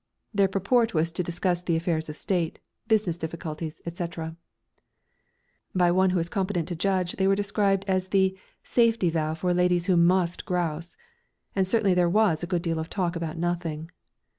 [0.33, 2.57] Their purport was to discuss the affairs of state,
[2.87, 4.35] business difficulties, etc.
[5.75, 9.53] By one who was competent to judge they were described as the "safety valve for
[9.53, 10.97] ladies who must grouse,"
[11.55, 13.91] and certainly there was a good deal of talk about nothing.